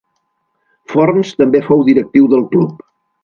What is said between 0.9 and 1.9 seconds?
Forns també fou